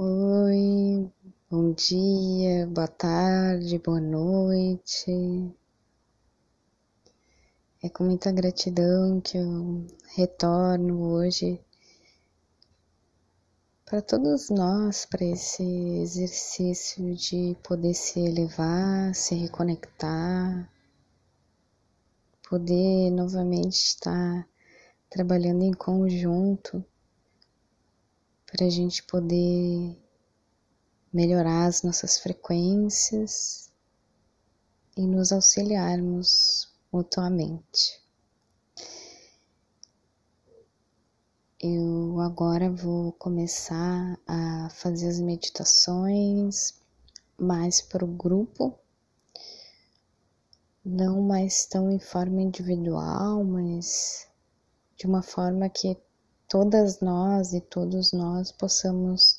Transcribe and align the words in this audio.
Oi, 0.00 1.10
bom 1.50 1.72
dia, 1.72 2.68
boa 2.68 2.86
tarde, 2.86 3.80
boa 3.80 4.00
noite. 4.00 5.10
É 7.82 7.88
com 7.88 8.04
muita 8.04 8.30
gratidão 8.30 9.20
que 9.20 9.36
eu 9.36 9.84
retorno 10.14 11.02
hoje 11.02 11.60
para 13.84 14.00
todos 14.00 14.50
nós, 14.50 15.04
para 15.04 15.24
esse 15.24 15.64
exercício 15.64 17.16
de 17.16 17.56
poder 17.64 17.94
se 17.94 18.20
elevar, 18.20 19.12
se 19.16 19.34
reconectar, 19.34 20.72
poder 22.48 23.10
novamente 23.10 23.74
estar 23.74 24.48
trabalhando 25.10 25.64
em 25.64 25.72
conjunto 25.72 26.84
para 28.50 28.66
a 28.66 28.70
gente 28.70 29.02
poder 29.02 29.96
melhorar 31.12 31.66
as 31.66 31.82
nossas 31.82 32.18
frequências 32.18 33.70
e 34.96 35.06
nos 35.06 35.32
auxiliarmos 35.32 36.68
mutuamente. 36.92 38.02
Eu 41.60 42.20
agora 42.20 42.70
vou 42.70 43.12
começar 43.12 44.18
a 44.26 44.70
fazer 44.70 45.08
as 45.08 45.20
meditações 45.20 46.80
mais 47.36 47.80
para 47.80 48.04
o 48.04 48.08
grupo, 48.08 48.78
não 50.84 51.20
mais 51.20 51.66
tão 51.66 51.90
em 51.90 51.98
forma 51.98 52.40
individual, 52.40 53.44
mas 53.44 54.26
de 54.96 55.06
uma 55.06 55.22
forma 55.22 55.68
que 55.68 55.96
todas 56.48 57.00
nós 57.00 57.52
e 57.52 57.60
todos 57.60 58.12
nós 58.12 58.50
possamos 58.50 59.38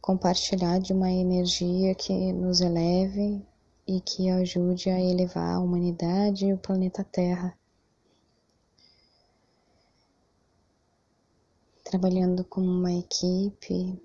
compartilhar 0.00 0.78
de 0.78 0.92
uma 0.92 1.10
energia 1.10 1.94
que 1.94 2.30
nos 2.34 2.60
eleve 2.60 3.42
e 3.88 4.02
que 4.02 4.28
ajude 4.28 4.90
a 4.90 5.00
elevar 5.00 5.54
a 5.54 5.60
humanidade 5.60 6.44
e 6.44 6.52
o 6.52 6.58
planeta 6.58 7.02
Terra. 7.02 7.56
Trabalhando 11.82 12.44
como 12.44 12.66
uma 12.66 12.92
equipe 12.92 13.98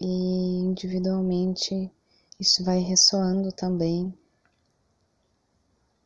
e 0.00 0.06
individualmente 0.06 1.90
isso 2.40 2.64
vai 2.64 2.78
ressoando 2.80 3.52
também 3.52 4.12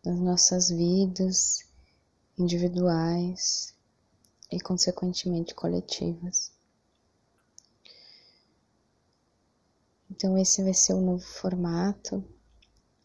nas 0.04 0.18
nossas 0.18 0.70
vidas 0.70 1.67
individuais 2.38 3.74
e, 4.50 4.60
consequentemente, 4.60 5.54
coletivas. 5.54 6.52
Então, 10.10 10.38
esse 10.38 10.62
vai 10.62 10.74
ser 10.74 10.94
o 10.94 11.00
novo 11.00 11.24
formato. 11.24 12.24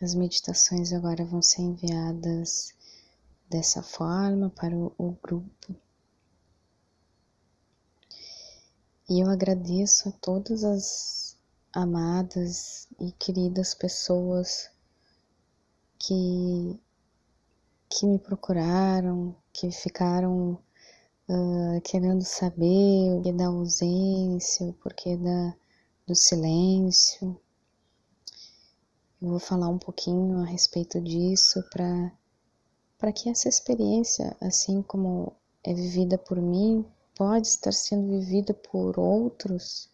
As 0.01 0.15
meditações 0.15 0.93
agora 0.93 1.25
vão 1.25 1.41
ser 1.41 1.61
enviadas 1.61 2.73
dessa 3.49 3.83
forma 3.83 4.49
para 4.49 4.75
o, 4.75 4.93
o 4.97 5.11
grupo. 5.11 5.75
E 9.09 9.19
eu 9.19 9.29
agradeço 9.29 10.09
a 10.09 10.11
todas 10.13 10.63
as 10.63 11.37
amadas 11.73 12.87
e 12.99 13.11
queridas 13.11 13.73
pessoas 13.73 14.71
que 15.99 16.79
que 17.95 18.07
me 18.07 18.17
procuraram, 18.17 19.35
que 19.53 19.69
ficaram 19.69 20.57
uh, 21.29 21.81
querendo 21.83 22.23
saber 22.23 23.19
o 23.19 23.21
que 23.21 23.31
da 23.31 23.45
ausência, 23.45 24.65
o 24.65 24.73
porquê 24.73 25.15
da, 25.15 25.55
do 26.07 26.15
silêncio. 26.15 27.39
Eu 29.21 29.29
vou 29.29 29.39
falar 29.39 29.69
um 29.69 29.77
pouquinho 29.77 30.39
a 30.39 30.45
respeito 30.45 30.99
disso 30.99 31.63
para 31.69 33.11
que 33.13 33.29
essa 33.29 33.47
experiência, 33.47 34.35
assim 34.41 34.81
como 34.81 35.31
é 35.63 35.71
vivida 35.71 36.17
por 36.17 36.41
mim, 36.41 36.83
pode 37.15 37.47
estar 37.47 37.71
sendo 37.71 38.09
vivida 38.09 38.55
por 38.55 38.99
outros 38.99 39.87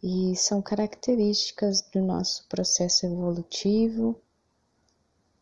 e 0.00 0.36
são 0.36 0.62
características 0.62 1.82
do 1.92 2.00
nosso 2.00 2.46
processo 2.48 3.06
evolutivo 3.06 4.16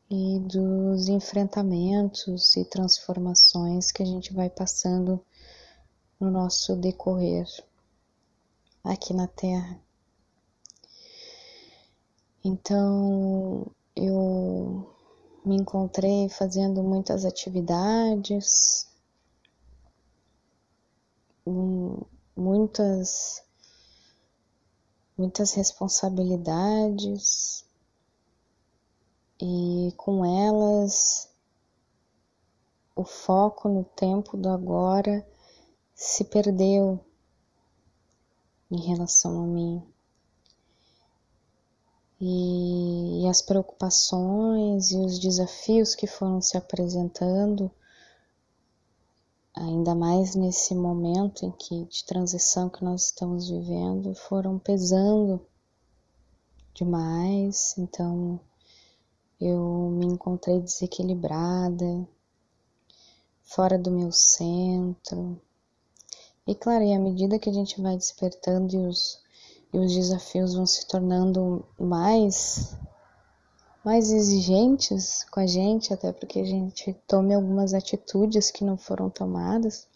e 0.09 0.39
dos 0.41 1.09
enfrentamentos 1.09 2.57
e 2.57 2.65
transformações 2.65 3.91
que 3.91 4.03
a 4.03 4.07
gente 4.07 4.33
vai 4.33 4.49
passando 4.49 5.21
no 6.21 6.31
nosso 6.31 6.77
decorrer 6.77 7.47
aqui 8.85 9.13
na 9.13 9.27
Terra. 9.27 9.81
Então 12.45 13.67
eu 13.97 14.95
me 15.45 15.57
encontrei 15.57 16.29
fazendo 16.29 16.83
muitas 16.83 17.25
atividades, 17.25 18.87
muitas 22.37 23.43
muitas 25.19 25.55
responsabilidades 25.55 27.66
e 29.41 29.93
com 29.97 30.25
elas 30.25 31.29
o 32.95 33.05
foco 33.05 33.69
no 33.69 33.85
tempo 33.85 34.37
do 34.37 34.49
agora 34.49 35.27
se 35.95 36.25
perdeu 36.25 36.99
em 38.71 38.81
relação 38.81 39.43
a 39.43 39.47
mim. 39.47 39.83
E, 42.19 43.25
e, 43.25 43.29
as 43.29 43.43
preocupações 43.43 44.91
e 44.91 44.97
os 44.97 45.19
desafios 45.19 45.95
que 45.95 46.07
foram 46.07 46.41
se 46.41 46.57
apresentando, 46.57 47.71
ainda 49.55 49.95
mais 49.95 50.35
nesse 50.35 50.75
momento 50.75 51.45
em 51.45 51.51
que 51.51 51.85
de 51.85 52.05
transição 52.07 52.71
que 52.71 52.83
nós 52.83 53.07
estamos 53.07 53.51
vivendo, 53.51 54.15
foram 54.15 54.59
pesando 54.59 55.47
demais. 56.73 57.75
Então, 57.77 58.41
eu 59.41 59.91
me 59.91 60.07
encontrei 60.07 60.61
desequilibrada, 60.61 62.09
fora 63.43 63.79
do 63.79 63.91
meu 63.91 64.11
centro. 64.13 65.41
E 66.47 66.55
claro, 66.55 66.85
e 66.85 66.95
à 66.95 66.99
medida 66.99 67.39
que 67.39 67.51
a 67.51 67.53
gente 67.53 67.81
vai 67.81 67.97
despertando 67.97 68.75
e 68.75 68.87
os, 68.87 69.21
e 69.73 69.79
os 69.79 69.93
desafios 69.95 70.55
vão 70.55 70.67
se 70.67 70.87
tornando 70.87 71.65
mais 71.79 72.77
mais 73.85 74.11
exigentes 74.11 75.25
com 75.31 75.39
a 75.39 75.47
gente, 75.47 75.95
até 75.95 76.13
porque 76.13 76.41
a 76.41 76.45
gente 76.45 76.93
tome 77.07 77.33
algumas 77.33 77.73
atitudes 77.73 78.51
que 78.51 78.65
não 78.65 78.77
foram 78.77 79.09
tomadas, 79.09 79.87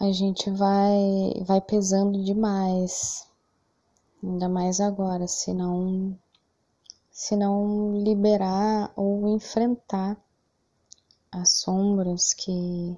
a 0.00 0.10
gente 0.10 0.50
vai 0.50 1.44
vai 1.46 1.60
pesando 1.60 2.22
demais 2.24 3.24
ainda 4.24 4.48
mais 4.48 4.80
agora, 4.80 5.28
se 5.28 5.52
não, 5.52 6.18
se 7.10 7.36
não 7.36 8.02
liberar 8.02 8.92
ou 8.96 9.28
enfrentar 9.28 10.16
as 11.30 11.58
sombras 11.58 12.32
que, 12.32 12.96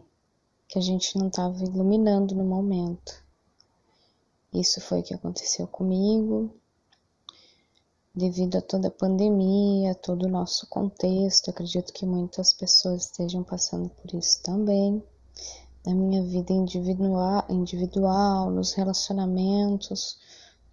que 0.69 0.79
a 0.79 0.83
gente 0.83 1.19
não 1.19 1.29
estava 1.29 1.63
iluminando 1.65 2.35
no 2.35 2.45
momento. 2.45 3.25
Isso 4.55 4.81
foi 4.81 5.01
o 5.01 5.03
que 5.03 5.15
aconteceu 5.15 5.67
comigo, 5.67 6.51
devido 8.15 8.57
a 8.57 8.63
toda 8.63 8.89
a 8.89 8.91
pandemia, 8.91 9.95
todo 9.95 10.27
o 10.27 10.31
nosso 10.31 10.67
contexto. 10.69 11.51
Acredito 11.51 11.93
que 11.93 12.07
muitas 12.07 12.55
pessoas 12.55 13.05
estejam 13.05 13.43
passando 13.43 13.89
por 13.91 14.15
isso 14.15 14.43
também. 14.43 15.03
Na 15.85 15.95
minha 15.95 16.23
vida 16.23 16.53
individual, 16.53 17.45
individual 17.49 18.51
nos 18.51 18.73
relacionamentos, 18.73 20.19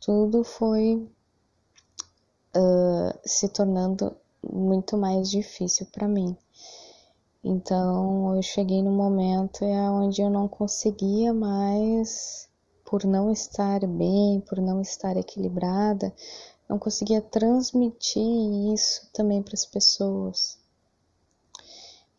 tudo 0.06 0.44
foi 0.44 0.96
uh, 2.56 3.20
se 3.26 3.48
tornando 3.48 4.16
muito 4.44 4.98
mais 4.98 5.30
difícil 5.30 5.86
para 5.94 6.08
mim. 6.08 6.36
Então 7.42 8.36
eu 8.36 8.42
cheguei 8.42 8.82
num 8.82 8.96
momento 8.96 9.64
onde 9.64 10.22
eu 10.22 10.30
não 10.30 10.48
conseguia 10.48 11.34
mais, 11.34 12.50
por 12.86 13.06
não 13.06 13.32
estar 13.32 13.86
bem, 13.88 14.42
por 14.42 14.60
não 14.60 14.82
estar 14.82 15.16
equilibrada, 15.16 16.14
não 16.68 16.78
conseguia 16.78 17.22
transmitir 17.22 18.74
isso 18.74 19.10
também 19.14 19.42
para 19.42 19.54
as 19.54 19.66
pessoas. 19.66 20.58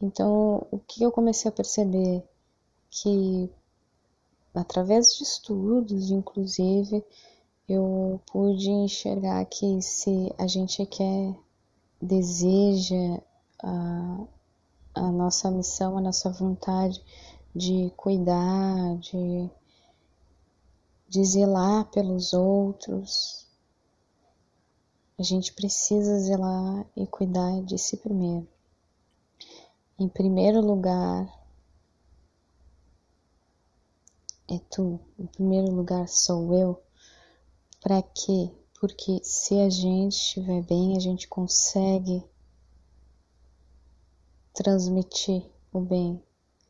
Então 0.01 0.67
o 0.71 0.79
que 0.79 1.03
eu 1.03 1.13
comecei 1.13 1.51
a 1.51 1.53
perceber 1.53 2.23
que 2.91 3.51
através 4.55 5.15
de 5.17 5.25
estudos, 5.25 6.11
inclusive, 6.11 7.05
eu 7.69 8.21
pude 8.27 8.69
enxergar 8.71 9.45
que 9.47 9.81
se 9.81 10.33
a 10.39 10.47
gente 10.47 10.85
quer, 10.87 11.35
deseja 12.01 13.23
a, 13.63 14.27
a 14.95 15.13
nossa 15.13 15.51
missão, 15.51 15.97
a 15.97 16.01
nossa 16.01 16.31
vontade 16.31 17.03
de 17.55 17.91
cuidar, 17.97 18.97
de, 18.99 19.51
de 21.09 21.25
zelar 21.25 21.87
pelos 21.87 22.35
outros, 22.35 23.47
a 25.19 25.23
gente 25.23 25.53
precisa 25.53 26.19
zelar 26.19 26.87
e 26.97 27.07
cuidar 27.07 27.63
de 27.63 27.79
si 27.79 27.97
primeiro. 27.97 28.47
Em 29.99 30.09
primeiro 30.09 30.61
lugar, 30.61 31.33
é 34.51 34.59
tu, 34.71 35.01
em 35.19 35.27
primeiro 35.27 35.71
lugar 35.71 36.09
sou 36.09 36.53
eu. 36.55 36.83
Para 37.85 38.01
quê? 38.01 38.51
Porque 38.81 39.21
se 39.23 39.61
a 39.61 39.69
gente 39.69 40.15
estiver 40.15 40.63
bem, 40.63 40.97
a 40.97 41.01
gente 41.01 41.29
consegue 41.29 42.25
transmitir 44.55 45.45
o 45.71 45.81
bem. 45.81 46.19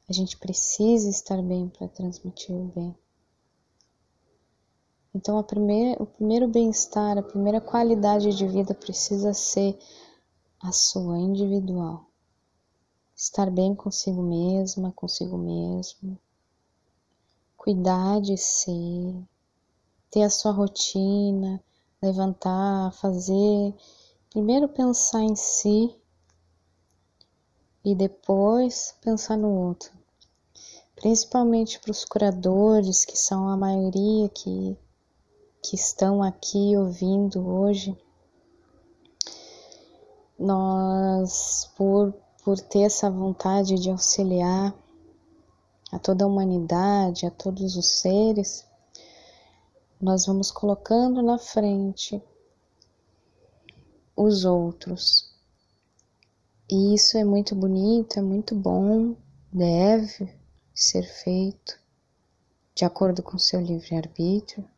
A 0.09 0.13
gente 0.13 0.37
precisa 0.37 1.09
estar 1.09 1.41
bem 1.41 1.69
para 1.69 1.87
transmitir 1.87 2.53
o 2.53 2.65
bem. 2.65 2.99
Então, 5.15 5.41
primeira, 5.45 6.03
o 6.03 6.07
primeiro 6.07 6.49
bem-estar, 6.49 7.17
a 7.17 7.23
primeira 7.23 7.61
qualidade 7.61 8.37
de 8.37 8.49
vida 8.49 8.75
precisa 8.75 9.33
ser 9.33 9.79
a 10.61 10.73
sua 10.73 11.17
individual. 11.17 12.11
Estar 13.15 13.53
bem 13.53 13.73
consigo 13.73 14.21
mesma, 14.21 14.91
consigo 14.91 15.39
mesmo. 15.39 16.19
Cuidar 17.57 18.21
de 18.21 18.37
si, 18.37 19.25
ter 20.15 20.23
a 20.23 20.31
sua 20.31 20.53
rotina, 20.53 21.61
levantar, 22.01 22.93
fazer. 22.93 23.75
Primeiro 24.31 24.69
pensar 24.69 25.25
em 25.25 25.35
si 25.35 25.93
e 27.85 27.97
depois 27.97 28.95
pensar 29.03 29.37
no 29.37 29.51
outro. 29.51 29.91
Principalmente 30.95 31.81
para 31.81 31.91
os 31.91 32.05
curadores, 32.05 33.05
que 33.05 33.19
são 33.19 33.49
a 33.49 33.57
maioria 33.57 34.29
que 34.29 34.79
que 35.61 35.77
estão 35.77 36.23
aqui 36.23 36.77
ouvindo 36.77 37.41
hoje, 37.49 37.97
nós, 40.39 41.71
por, 41.75 42.13
por 42.45 42.61
ter 42.61 42.83
essa 42.83 43.11
vontade 43.11 43.77
de 43.77 43.89
auxiliar 43.89 44.75
a 45.91 45.99
toda 45.99 46.25
a 46.25 46.29
humanidade, 46.29 47.25
a 47.25 47.31
todos 47.31 47.77
os 47.77 47.87
seres, 47.87 48.67
nós 50.05 50.27
vamos 50.27 50.51
colocando 50.51 51.23
na 51.23 51.39
frente 51.39 52.23
os 54.15 54.45
outros. 54.45 55.35
E 56.71 56.95
isso 56.95 57.17
é 57.17 57.25
muito 57.25 57.55
bonito, 57.55 58.19
é 58.19 58.23
muito 58.23 58.55
bom, 58.55 59.17
deve 59.51 60.31
ser 60.75 61.05
feito 61.05 61.81
de 62.75 62.85
acordo 62.85 63.23
com 63.23 63.39
seu 63.39 63.63
livre-arbítrio, 63.63 64.69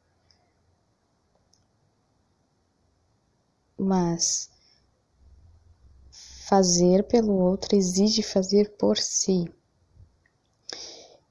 mas 3.77 4.49
fazer 6.49 7.03
pelo 7.09 7.35
outro 7.35 7.75
exige 7.75 8.23
fazer 8.23 8.77
por 8.77 8.97
si. 8.97 9.53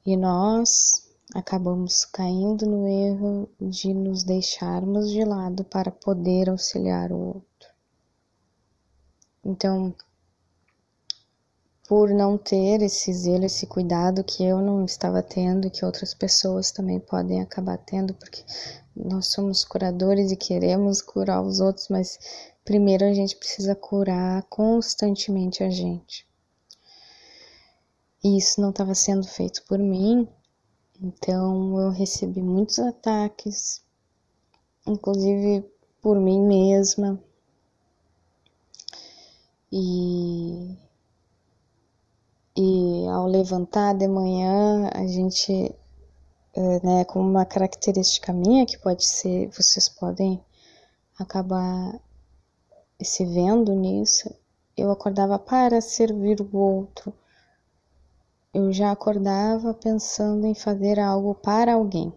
E 0.06 0.18
nós 0.18 1.05
acabamos 1.34 2.06
caindo 2.06 2.66
no 2.66 2.88
erro 2.88 3.50
de 3.60 3.94
nos 3.94 4.24
deixarmos 4.24 5.10
de 5.10 5.24
lado 5.24 5.64
para 5.64 5.92
poder 5.92 6.50
auxiliar 6.50 7.12
o 7.12 7.18
outro. 7.18 7.70
Então, 9.44 9.96
por 11.88 12.10
não 12.10 12.38
ter 12.38 12.82
esse 12.82 13.14
zelo, 13.14 13.46
esse 13.46 13.68
cuidado 13.68 14.24
que 14.24 14.44
eu 14.44 14.60
não 14.60 14.84
estava 14.86 15.22
tendo 15.22 15.68
e 15.68 15.70
que 15.70 15.86
outras 15.86 16.14
pessoas 16.14 16.72
também 16.72 17.00
podem 17.00 17.42
acabar 17.42 17.78
tendo, 17.78 18.14
porque 18.14 18.44
nós 18.96 19.28
somos 19.28 19.64
curadores 19.64 20.32
e 20.32 20.36
queremos 20.36 21.02
curar 21.02 21.42
os 21.42 21.60
outros, 21.60 21.88
mas 21.90 22.18
primeiro 22.64 23.06
a 23.06 23.14
gente 23.14 23.36
precisa 23.36 23.76
curar 23.76 24.44
constantemente 24.44 25.64
a 25.64 25.70
gente. 25.70 26.28
E 28.24 28.38
isso 28.38 28.60
não 28.60 28.72
estava 28.72 28.96
sendo 28.96 29.28
feito 29.28 29.64
por 29.68 29.78
mim, 29.78 30.28
então 31.02 31.80
eu 31.80 31.90
recebi 31.90 32.42
muitos 32.42 32.80
ataques, 32.80 33.84
inclusive 34.86 35.66
por 36.02 36.20
mim 36.20 36.42
mesma. 36.42 37.20
E, 39.72 40.78
e 42.56 43.08
ao 43.10 43.28
levantar 43.28 43.94
de 43.94 44.08
manhã, 44.08 44.90
a 44.94 45.06
gente 45.06 45.76
é, 46.56 46.86
né, 46.86 47.04
como 47.06 47.30
uma 47.30 47.46
característica 47.46 48.32
minha 48.32 48.66
que 48.66 48.78
pode 48.78 49.04
ser, 49.04 49.50
vocês 49.50 49.90
podem 49.90 50.42
acabar 51.20 52.00
se 53.04 53.26
vendo 53.26 53.74
nisso. 53.74 54.34
Eu 54.78 54.90
acordava 54.90 55.38
para 55.38 55.82
servir 55.82 56.40
o 56.40 56.58
outro. 56.58 57.14
Eu 58.58 58.72
já 58.72 58.90
acordava 58.90 59.74
pensando 59.74 60.48
em 60.48 60.56
fazer 60.56 60.98
algo 60.98 61.36
para 61.36 61.74
alguém. 61.74 62.14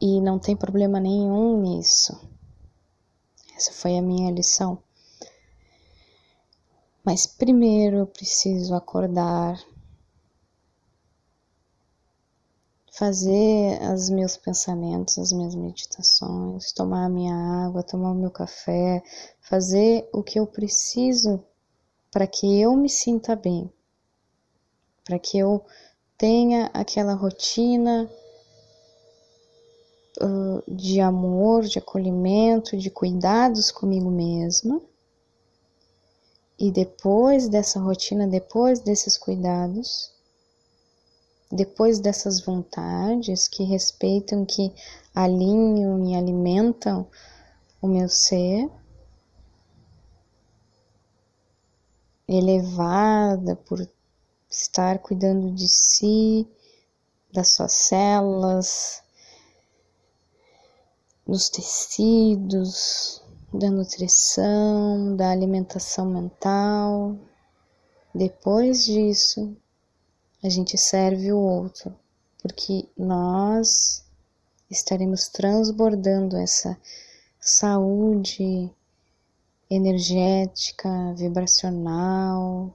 E 0.00 0.20
não 0.20 0.38
tem 0.38 0.54
problema 0.54 1.00
nenhum 1.00 1.60
nisso. 1.60 2.16
Essa 3.56 3.72
foi 3.72 3.98
a 3.98 4.00
minha 4.00 4.30
lição. 4.30 4.80
Mas 7.04 7.26
primeiro 7.26 7.96
eu 7.96 8.06
preciso 8.06 8.76
acordar, 8.76 9.58
fazer 12.92 13.82
os 13.92 14.08
meus 14.08 14.36
pensamentos, 14.36 15.18
as 15.18 15.32
minhas 15.32 15.56
meditações, 15.56 16.70
tomar 16.70 17.06
a 17.06 17.08
minha 17.08 17.34
água, 17.66 17.82
tomar 17.82 18.12
o 18.12 18.14
meu 18.14 18.30
café, 18.30 19.02
fazer 19.40 20.08
o 20.12 20.22
que 20.22 20.38
eu 20.38 20.46
preciso 20.46 21.42
para 22.12 22.28
que 22.28 22.60
eu 22.60 22.76
me 22.76 22.88
sinta 22.88 23.34
bem, 23.34 23.68
para 25.04 25.18
que 25.18 25.38
eu 25.38 25.64
tenha 26.16 26.70
aquela 26.74 27.14
rotina 27.14 28.10
uh, 30.20 30.62
de 30.74 31.00
amor, 31.00 31.64
de 31.64 31.78
acolhimento, 31.78 32.76
de 32.76 32.90
cuidados 32.90 33.70
comigo 33.70 34.10
mesma. 34.10 34.80
E 36.58 36.70
depois 36.70 37.48
dessa 37.48 37.80
rotina, 37.80 38.26
depois 38.26 38.80
desses 38.80 39.16
cuidados, 39.16 40.12
depois 41.50 41.98
dessas 41.98 42.40
vontades 42.40 43.48
que 43.48 43.64
respeitam, 43.64 44.44
que 44.44 44.72
alinham 45.14 46.06
e 46.06 46.14
alimentam 46.14 47.08
o 47.80 47.88
meu 47.88 48.08
ser, 48.08 48.70
elevada 52.28 53.56
por 53.56 53.84
estar 54.50 54.98
cuidando 54.98 55.52
de 55.52 55.68
si, 55.68 56.46
das 57.32 57.52
suas 57.52 57.72
células, 57.72 59.02
dos 61.24 61.48
tecidos, 61.48 63.22
da 63.54 63.70
nutrição, 63.70 65.14
da 65.16 65.30
alimentação 65.30 66.06
mental. 66.06 67.16
Depois 68.12 68.84
disso, 68.84 69.56
a 70.42 70.48
gente 70.48 70.76
serve 70.76 71.32
o 71.32 71.38
outro, 71.38 71.94
porque 72.42 72.88
nós 72.96 74.04
estaremos 74.68 75.28
transbordando 75.28 76.36
essa 76.36 76.76
saúde 77.40 78.68
energética, 79.68 81.14
vibracional, 81.14 82.74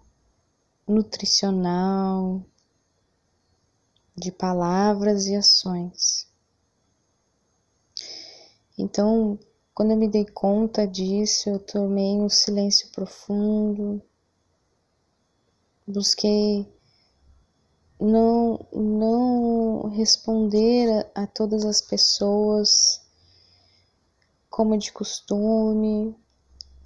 nutricional, 0.88 2.44
de 4.16 4.32
palavras 4.32 5.28
e 5.28 5.36
ações. 5.36 6.28
Então, 8.78 9.40
quando 9.74 9.92
eu 9.92 9.98
me 9.98 10.08
dei 10.08 10.26
conta 10.26 10.88
disso, 10.88 11.50
eu 11.50 11.60
tomei 11.60 12.18
um 12.18 12.30
silêncio 12.30 12.90
profundo, 12.92 14.02
busquei 15.88 16.68
não, 18.00 18.66
não 18.74 19.90
responder 19.90 21.10
a, 21.16 21.24
a 21.24 21.28
todas 21.28 21.66
as 21.66 21.82
pessoas 21.82 23.02
como 24.50 24.78
de 24.78 24.92
costume, 24.92 26.16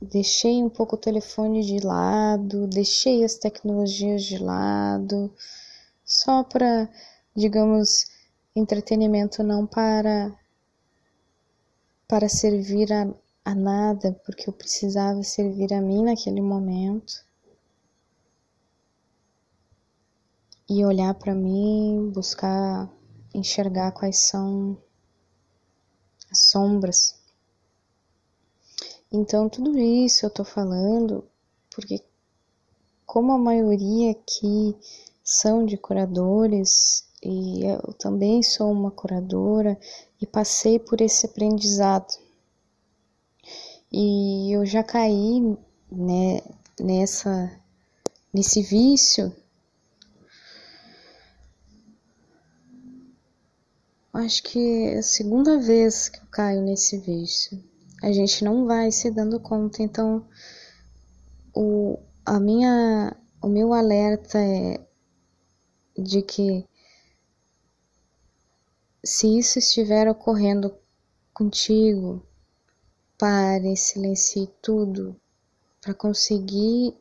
deixei 0.02 0.64
um 0.64 0.70
pouco 0.70 0.96
o 0.96 1.00
telefone 1.00 1.64
de 1.64 1.80
lado, 1.80 2.68
deixei 2.68 3.24
as 3.24 3.36
tecnologias 3.36 4.24
de 4.24 4.38
lado, 4.38 5.34
só 6.06 6.44
para, 6.44 6.90
digamos, 7.36 8.06
entretenimento, 8.56 9.44
não 9.44 9.66
para 9.66 10.36
para 12.08 12.28
servir 12.28 12.92
a, 12.92 13.08
a 13.46 13.54
nada, 13.54 14.20
porque 14.26 14.50
eu 14.50 14.54
precisava 14.54 15.22
servir 15.24 15.74
a 15.74 15.82
mim 15.82 16.04
naquele 16.04 16.42
momento. 16.42 17.24
e 20.70 20.86
olhar 20.86 21.16
para 21.16 21.34
mim, 21.34 22.12
buscar 22.14 22.88
enxergar 23.34 23.92
quais 23.92 24.20
são 24.28 24.78
as 26.32 26.46
sombras. 26.46 27.19
Então, 29.12 29.50
tudo 29.50 29.78
isso 29.78 30.26
eu 30.26 30.30
tô 30.30 30.44
falando 30.44 31.24
porque, 31.74 32.04
como 33.06 33.32
a 33.32 33.38
maioria 33.38 34.12
aqui 34.12 34.76
são 35.24 35.66
de 35.66 35.78
curadores, 35.78 37.08
e 37.24 37.66
eu 37.66 37.94
também 37.94 38.42
sou 38.42 38.72
uma 38.72 38.92
curadora 38.92 39.78
e 40.22 40.26
passei 40.26 40.80
por 40.80 41.02
esse 41.02 41.26
aprendizado. 41.26 42.18
E 43.92 44.56
eu 44.56 44.66
já 44.66 44.84
caí 44.84 45.58
né, 45.92 46.42
nessa 46.80 47.52
nesse 48.32 48.62
vício. 48.62 49.36
Acho 54.14 54.44
que 54.44 54.60
é 54.60 55.00
a 55.00 55.04
segunda 55.04 55.60
vez 55.60 56.10
que 56.10 56.20
eu 56.20 56.28
caio 56.32 56.62
nesse 56.62 56.98
vício. 56.98 57.69
A 58.02 58.12
gente 58.12 58.44
não 58.44 58.66
vai 58.66 58.92
se 58.92 59.12
dando 59.12 59.40
conta, 59.40 59.84
então 59.84 60.26
o, 61.54 62.00
a 62.26 62.40
minha, 62.40 63.16
o 63.42 63.48
meu 63.48 63.74
alerta 63.74 64.38
é 64.40 64.80
de 65.98 66.22
que 66.22 66.66
se 69.04 69.38
isso 69.38 69.60
estiver 69.60 70.08
ocorrendo 70.08 70.74
contigo, 71.34 72.26
pare, 73.18 73.76
silencie 73.76 74.48
tudo 74.62 75.16
para 75.82 75.94
conseguir 75.94 76.96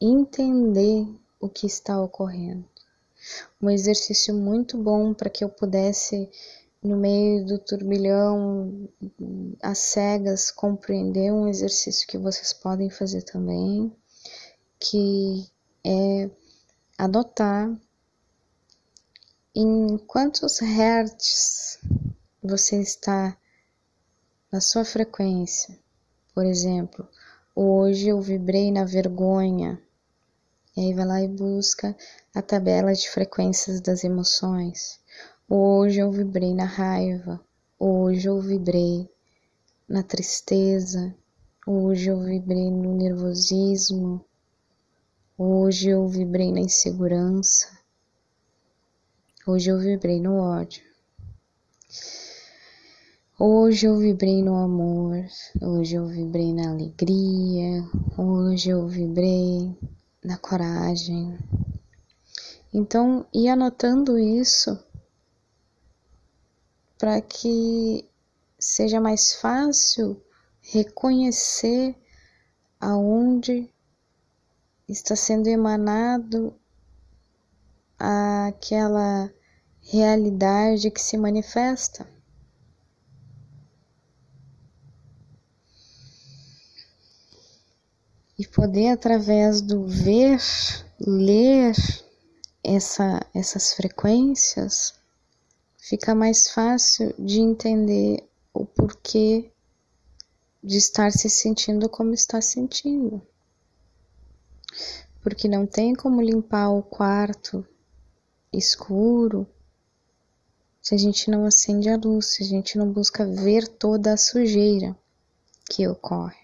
entender 0.00 1.06
o 1.40 1.48
que 1.48 1.66
está 1.66 2.00
ocorrendo. 2.00 2.64
Um 3.60 3.70
exercício 3.70 4.34
muito 4.34 4.76
bom 4.76 5.12
para 5.12 5.30
que 5.30 5.42
eu 5.42 5.48
pudesse, 5.48 6.30
no 6.82 6.96
meio 6.96 7.44
do 7.44 7.58
turbilhão, 7.58 8.88
às 9.62 9.78
cegas, 9.78 10.50
compreender 10.50 11.32
um 11.32 11.48
exercício 11.48 12.06
que 12.06 12.18
vocês 12.18 12.52
podem 12.52 12.88
fazer 12.88 13.22
também, 13.22 13.92
que 14.78 15.46
é 15.84 16.30
adotar 16.96 17.76
em 19.54 19.98
quantos 20.06 20.60
hertz 20.60 21.80
você 22.42 22.80
está 22.80 23.36
na 24.52 24.60
sua 24.60 24.84
frequência. 24.84 25.76
Por 26.34 26.46
exemplo, 26.46 27.08
hoje 27.54 28.08
eu 28.08 28.20
vibrei 28.20 28.70
na 28.70 28.84
vergonha. 28.84 29.82
E 30.76 30.80
aí 30.80 30.94
vai 30.94 31.04
lá 31.04 31.20
e 31.20 31.26
busca 31.26 31.96
a 32.32 32.40
tabela 32.40 32.94
de 32.94 33.10
frequências 33.10 33.80
das 33.80 34.04
emoções. 34.04 35.00
Hoje 35.50 36.00
eu 36.00 36.12
vibrei 36.12 36.52
na 36.52 36.66
raiva. 36.66 37.40
Hoje 37.78 38.28
eu 38.28 38.38
vibrei 38.38 39.08
na 39.88 40.02
tristeza. 40.02 41.14
Hoje 41.66 42.10
eu 42.10 42.20
vibrei 42.20 42.70
no 42.70 42.94
nervosismo. 42.94 44.22
Hoje 45.38 45.88
eu 45.88 46.06
vibrei 46.06 46.52
na 46.52 46.60
insegurança. 46.60 47.66
Hoje 49.46 49.70
eu 49.70 49.78
vibrei 49.78 50.20
no 50.20 50.34
ódio. 50.36 50.82
Hoje 53.38 53.86
eu 53.86 53.96
vibrei 53.96 54.42
no 54.42 54.54
amor, 54.54 55.24
hoje 55.62 55.94
eu 55.94 56.06
vibrei 56.08 56.52
na 56.52 56.72
alegria, 56.72 57.88
hoje 58.18 58.68
eu 58.68 58.86
vibrei 58.86 59.74
na 60.22 60.36
coragem. 60.36 61.38
Então, 62.74 63.24
ir 63.32 63.48
anotando 63.48 64.18
isso 64.18 64.78
para 66.98 67.20
que 67.20 68.08
seja 68.58 69.00
mais 69.00 69.34
fácil 69.34 70.20
reconhecer 70.60 71.96
aonde 72.80 73.72
está 74.88 75.14
sendo 75.14 75.48
emanado 75.48 76.54
aquela 77.98 79.32
realidade 79.80 80.90
que 80.90 81.00
se 81.00 81.16
manifesta. 81.16 82.06
E 88.38 88.46
poder, 88.46 88.90
através 88.90 89.60
do 89.60 89.84
ver, 89.84 90.40
ler 91.00 91.74
essa, 92.62 93.20
essas 93.34 93.74
frequências, 93.74 94.94
fica 95.78 96.14
mais 96.14 96.50
fácil 96.50 97.14
de 97.18 97.40
entender 97.40 98.28
o 98.52 98.66
porquê 98.66 99.50
de 100.62 100.76
estar 100.76 101.10
se 101.12 101.30
sentindo 101.30 101.88
como 101.88 102.12
está 102.12 102.40
sentindo. 102.40 103.22
Porque 105.22 105.48
não 105.48 105.66
tem 105.66 105.94
como 105.94 106.20
limpar 106.20 106.70
o 106.70 106.82
quarto 106.82 107.66
escuro 108.52 109.46
se 110.80 110.94
a 110.94 110.98
gente 110.98 111.30
não 111.30 111.44
acende 111.44 111.88
a 111.88 111.96
luz, 111.96 112.26
se 112.26 112.42
a 112.42 112.46
gente 112.46 112.78
não 112.78 112.90
busca 112.90 113.26
ver 113.26 113.68
toda 113.68 114.12
a 114.12 114.16
sujeira 114.16 114.96
que 115.70 115.86
ocorre. 115.86 116.38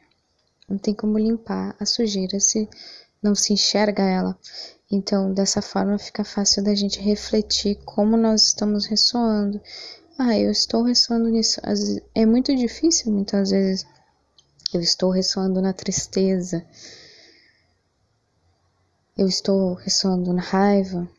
Não 0.69 0.77
tem 0.77 0.95
como 0.95 1.19
limpar 1.19 1.75
a 1.81 1.87
sujeira 1.87 2.39
se 2.39 2.69
não 3.23 3.35
se 3.35 3.53
enxerga 3.53 4.03
ela. 4.03 4.39
Então, 4.95 5.35
dessa 5.35 5.61
forma 5.61 5.99
fica 5.99 6.23
fácil 6.23 6.63
da 6.63 6.73
gente 6.73 7.01
refletir 7.01 7.75
como 7.85 8.17
nós 8.17 8.45
estamos 8.45 8.87
ressoando. 8.87 9.61
Ah, 10.17 10.39
eu 10.39 10.53
estou 10.53 10.85
ressoando 10.85 11.29
nisso. 11.29 11.61
É 12.15 12.25
muito 12.25 12.55
difícil 12.55 13.11
muitas 13.11 13.51
vezes. 13.51 13.85
Eu 14.73 14.81
estou 14.81 15.11
ressoando 15.11 15.61
na 15.61 15.73
tristeza. 15.73 16.65
Eu 19.19 19.27
estou 19.27 19.75
ressoando 19.75 20.33
na 20.33 20.43
raiva 20.43 21.11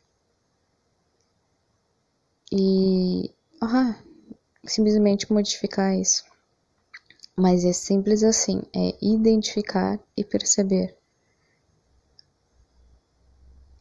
e 2.50 3.29
ah, 3.62 3.94
simplesmente 4.63 5.34
modificar 5.34 5.94
isso. 5.98 6.24
Mas 7.36 7.65
é 7.65 7.74
simples 7.74 8.24
assim, 8.24 8.62
é 8.74 8.96
identificar 9.01 10.00
e 10.15 10.24
perceber. 10.24 10.98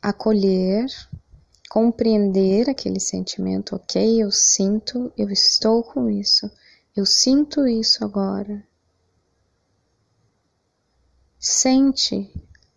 Acolher, 0.04 0.84
compreender 1.70 2.68
aquele 2.68 3.00
sentimento, 3.00 3.74
ok, 3.74 4.22
eu 4.22 4.30
sinto, 4.30 5.10
eu 5.16 5.30
estou 5.30 5.82
com 5.82 6.10
isso, 6.10 6.50
eu 6.94 7.06
sinto 7.06 7.66
isso 7.66 8.04
agora. 8.04 8.62
Sente 11.38 12.30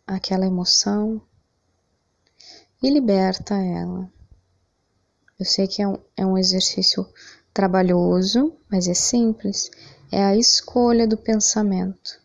aquela 0.07 0.45
emoção 0.45 1.21
e 2.81 2.89
liberta 2.89 3.55
ela. 3.55 4.09
Eu 5.37 5.45
sei 5.45 5.67
que 5.67 5.81
é 5.81 5.87
um, 5.89 5.99
é 6.15 6.25
um 6.25 6.37
exercício 6.37 7.05
trabalhoso, 7.53 8.55
mas 8.71 8.87
é 8.87 8.93
simples. 8.93 9.69
É 10.09 10.23
a 10.23 10.33
escolha 10.33 11.05
do 11.05 11.17
pensamento, 11.17 12.21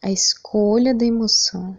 a 0.00 0.08
escolha 0.08 0.94
da 0.94 1.04
emoção. 1.04 1.76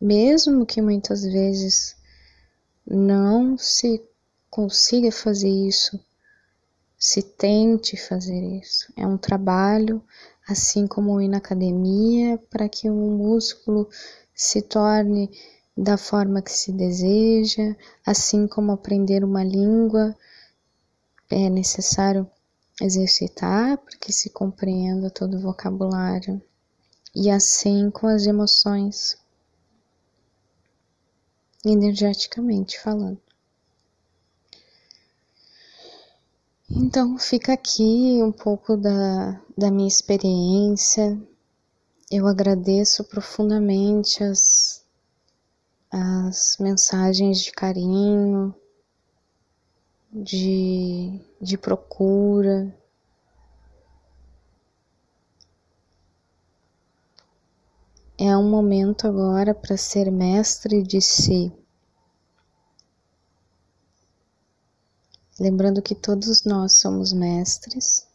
Mesmo 0.00 0.66
que 0.66 0.82
muitas 0.82 1.22
vezes 1.22 1.96
não 2.86 3.56
se 3.56 4.02
consiga 4.50 5.10
fazer 5.10 5.48
isso, 5.48 5.98
se 6.98 7.22
tente 7.22 7.96
fazer 7.96 8.60
isso. 8.60 8.92
É 8.96 9.06
um 9.06 9.16
trabalho, 9.16 10.02
assim 10.48 10.86
como 10.86 11.20
ir 11.20 11.28
na 11.28 11.38
academia, 11.38 12.38
para 12.50 12.68
que 12.68 12.90
um 12.90 13.16
músculo 13.16 13.88
se 14.34 14.62
torne 14.62 15.30
da 15.76 15.96
forma 15.96 16.40
que 16.40 16.52
se 16.52 16.72
deseja, 16.72 17.76
assim 18.04 18.46
como 18.46 18.72
aprender 18.72 19.22
uma 19.24 19.44
língua 19.44 20.16
é 21.28 21.50
necessário 21.50 22.28
exercitar 22.80 23.76
para 23.78 23.96
que 23.98 24.12
se 24.12 24.30
compreenda 24.30 25.10
todo 25.10 25.36
o 25.36 25.40
vocabulário, 25.40 26.40
e 27.14 27.30
assim 27.30 27.90
com 27.90 28.06
as 28.06 28.26
emoções, 28.26 29.16
energeticamente 31.66 32.80
falando. 32.80 33.20
Então 36.70 37.18
fica 37.18 37.52
aqui 37.52 38.20
um 38.22 38.32
pouco 38.32 38.76
da, 38.76 39.40
da 39.56 39.70
minha 39.70 39.88
experiência. 39.88 41.20
Eu 42.10 42.26
agradeço 42.26 43.04
profundamente 43.04 44.22
as 44.22 44.86
as 45.90 46.56
mensagens 46.58 47.40
de 47.40 47.52
carinho, 47.52 48.54
de, 50.12 51.20
de 51.40 51.56
procura. 51.56 52.74
É 58.18 58.36
um 58.36 58.48
momento 58.48 59.06
agora 59.06 59.54
para 59.54 59.76
ser 59.76 60.10
mestre 60.10 60.82
de 60.82 61.00
si. 61.00 61.52
Lembrando 65.38 65.82
que 65.82 65.94
todos 65.94 66.44
nós 66.44 66.78
somos 66.78 67.12
mestres 67.12 68.06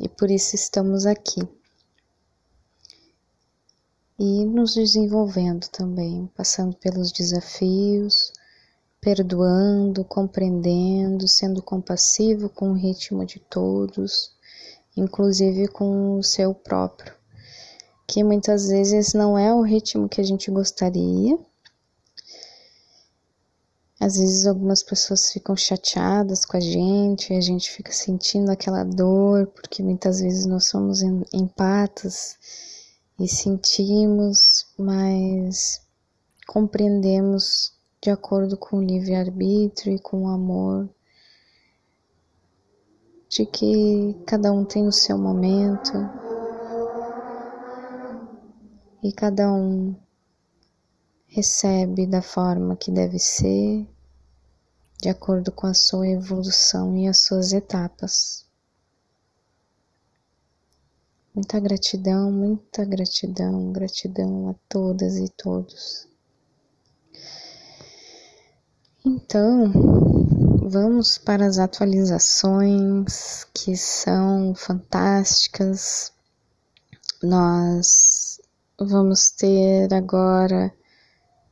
e 0.00 0.08
por 0.08 0.30
isso 0.30 0.54
estamos 0.54 1.06
aqui. 1.06 1.40
E 4.16 4.44
nos 4.44 4.74
desenvolvendo 4.74 5.66
também, 5.68 6.30
passando 6.36 6.76
pelos 6.76 7.10
desafios, 7.10 8.32
perdoando, 9.00 10.04
compreendendo, 10.04 11.26
sendo 11.26 11.60
compassivo 11.60 12.48
com 12.48 12.70
o 12.70 12.74
ritmo 12.74 13.26
de 13.26 13.40
todos, 13.40 14.33
inclusive 14.96 15.68
com 15.68 16.18
o 16.18 16.22
seu 16.22 16.54
próprio, 16.54 17.14
que 18.06 18.22
muitas 18.22 18.68
vezes 18.68 19.12
não 19.14 19.38
é 19.38 19.52
o 19.52 19.62
ritmo 19.62 20.08
que 20.08 20.20
a 20.20 20.24
gente 20.24 20.50
gostaria. 20.50 21.38
Às 24.00 24.16
vezes 24.16 24.46
algumas 24.46 24.82
pessoas 24.82 25.32
ficam 25.32 25.56
chateadas 25.56 26.44
com 26.44 26.56
a 26.56 26.60
gente, 26.60 27.32
a 27.32 27.40
gente 27.40 27.70
fica 27.70 27.92
sentindo 27.92 28.50
aquela 28.50 28.84
dor, 28.84 29.46
porque 29.46 29.82
muitas 29.82 30.20
vezes 30.20 30.44
nós 30.46 30.66
somos 30.66 31.00
empatas 31.32 32.36
e 33.18 33.28
sentimos, 33.28 34.66
mas 34.76 35.80
compreendemos 36.46 37.72
de 38.02 38.10
acordo 38.10 38.56
com 38.56 38.78
o 38.78 38.84
livre-arbítrio 38.84 39.94
e 39.94 39.98
com 39.98 40.24
o 40.24 40.28
amor, 40.28 40.90
de 43.34 43.44
que 43.44 44.14
cada 44.28 44.52
um 44.52 44.64
tem 44.64 44.86
o 44.86 44.92
seu 44.92 45.18
momento 45.18 45.92
e 49.02 49.12
cada 49.12 49.52
um 49.52 49.96
recebe 51.26 52.06
da 52.06 52.22
forma 52.22 52.76
que 52.76 52.92
deve 52.92 53.18
ser 53.18 53.88
de 55.02 55.08
acordo 55.08 55.50
com 55.50 55.66
a 55.66 55.74
sua 55.74 56.06
evolução 56.06 56.96
e 56.96 57.08
as 57.08 57.22
suas 57.22 57.52
etapas. 57.52 58.46
Muita 61.34 61.58
gratidão, 61.58 62.30
muita 62.30 62.84
gratidão, 62.84 63.72
gratidão 63.72 64.50
a 64.50 64.54
todas 64.68 65.16
e 65.16 65.28
todos. 65.30 66.08
Então, 69.04 70.23
vamos 70.66 71.18
para 71.18 71.44
as 71.44 71.58
atualizações 71.58 73.44
que 73.52 73.76
são 73.76 74.54
fantásticas. 74.54 76.10
Nós 77.22 78.40
vamos 78.80 79.30
ter 79.30 79.92
agora 79.92 80.72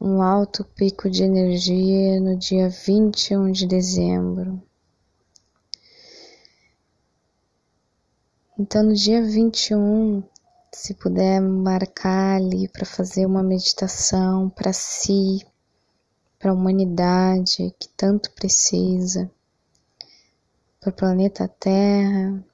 um 0.00 0.22
alto 0.22 0.64
pico 0.64 1.10
de 1.10 1.22
energia 1.24 2.18
no 2.20 2.38
dia 2.38 2.70
21 2.70 3.52
de 3.52 3.66
dezembro. 3.66 4.62
Então, 8.58 8.82
no 8.82 8.94
dia 8.94 9.22
21, 9.22 10.22
se 10.72 10.94
puder 10.94 11.38
marcar 11.38 12.36
ali 12.36 12.66
para 12.66 12.86
fazer 12.86 13.26
uma 13.26 13.42
meditação 13.42 14.48
para 14.48 14.72
si, 14.72 15.44
para 16.42 16.50
a 16.50 16.54
humanidade 16.54 17.72
que 17.78 17.88
tanto 17.96 18.32
precisa, 18.32 19.30
para 20.80 20.90
o 20.90 20.92
planeta 20.92 21.46
Terra, 21.46 22.44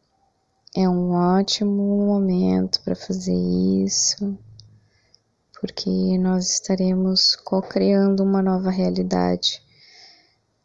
é 0.77 0.87
um 0.87 1.13
ótimo 1.13 2.05
momento 2.05 2.83
para 2.83 2.95
fazer 2.95 3.33
isso 3.33 4.39
porque 5.59 5.89
nós 6.19 6.51
estaremos 6.51 7.35
co-criando 7.35 8.23
uma 8.23 8.43
nova 8.43 8.71
realidade 8.71 9.65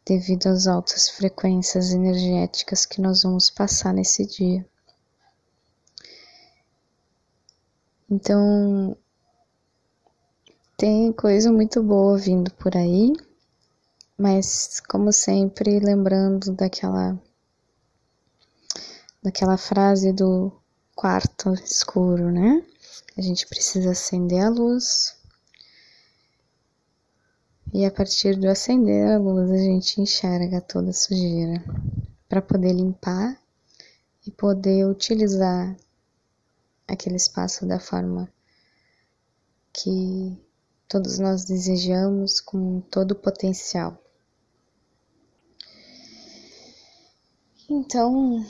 devido 0.04 0.48
às 0.48 0.66
altas 0.66 1.08
frequências 1.08 1.92
energéticas 1.92 2.84
que 2.84 3.00
nós 3.00 3.22
vamos 3.22 3.50
passar 3.50 3.94
nesse 3.94 4.26
dia. 4.26 4.64
Então, 8.10 8.94
tem 10.76 11.12
coisa 11.12 11.52
muito 11.52 11.82
boa 11.82 12.18
vindo 12.18 12.50
por 12.54 12.76
aí, 12.76 13.12
mas 14.18 14.80
como 14.88 15.12
sempre, 15.12 15.78
lembrando 15.78 16.52
daquela 16.52 17.18
daquela 19.22 19.56
frase 19.56 20.12
do 20.12 20.52
quarto 20.94 21.54
escuro, 21.54 22.30
né? 22.30 22.62
A 23.16 23.22
gente 23.22 23.46
precisa 23.46 23.92
acender 23.92 24.44
a 24.44 24.50
luz. 24.50 25.16
E 27.72 27.84
a 27.84 27.90
partir 27.90 28.36
do 28.36 28.48
acender 28.48 29.06
a 29.10 29.18
luz, 29.18 29.50
a 29.50 29.56
gente 29.56 30.00
enxerga 30.00 30.60
toda 30.60 30.90
a 30.90 30.92
sujeira 30.92 31.64
para 32.28 32.42
poder 32.42 32.72
limpar 32.72 33.40
e 34.26 34.30
poder 34.30 34.86
utilizar 34.86 35.76
aquele 36.86 37.16
espaço 37.16 37.66
da 37.66 37.80
forma 37.80 38.28
que 39.72 40.38
todos 40.88 41.18
nós 41.18 41.44
desejamos 41.44 42.40
com 42.40 42.80
todo 42.82 43.12
o 43.12 43.16
potencial. 43.16 43.98
Então, 47.68 48.44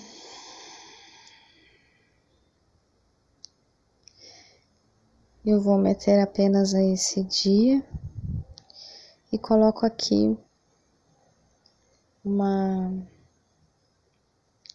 eu 5.44 5.60
vou 5.60 5.78
meter 5.78 6.20
apenas 6.20 6.74
a 6.74 6.82
esse 6.82 7.22
dia 7.22 7.84
e 9.32 9.38
coloco 9.38 9.86
aqui 9.86 10.36
uma 12.24 12.92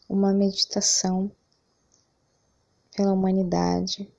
uma 0.08 0.34
meditação 0.34 1.32
pela 2.96 3.14
humanidade 3.14 4.12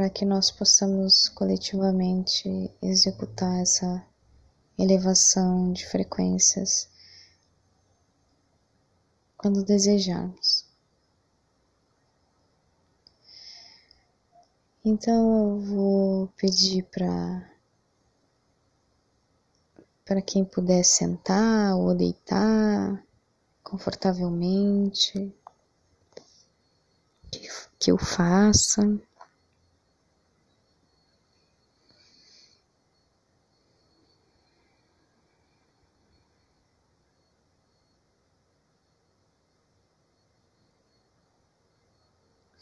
para 0.00 0.08
que 0.08 0.24
nós 0.24 0.50
possamos 0.50 1.28
coletivamente 1.28 2.72
executar 2.80 3.60
essa 3.60 4.02
elevação 4.78 5.74
de 5.74 5.86
frequências 5.86 6.88
quando 9.36 9.62
desejarmos. 9.62 10.64
Então 14.82 15.50
eu 15.50 15.60
vou 15.60 16.28
pedir 16.28 16.84
para 16.84 17.52
para 20.02 20.22
quem 20.22 20.46
puder 20.46 20.82
sentar 20.82 21.76
ou 21.76 21.94
deitar 21.94 23.04
confortavelmente 23.62 25.30
que, 27.30 27.48
que 27.78 27.92
eu 27.92 27.98
faça. 27.98 28.98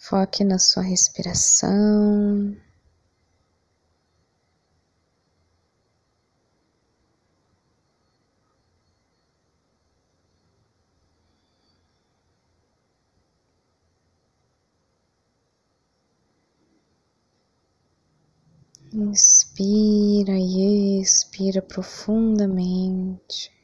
Foque 0.09 0.42
na 0.42 0.59
sua 0.59 0.83
respiração. 0.83 2.57
Inspira 18.90 20.33
e 20.38 21.03
expira 21.03 21.61
profundamente. 21.61 23.58